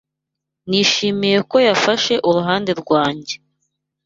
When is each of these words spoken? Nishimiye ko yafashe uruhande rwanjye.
Nishimiye 0.69 1.37
ko 1.49 1.57
yafashe 1.67 2.13
uruhande 2.29 2.71
rwanjye. 2.81 3.35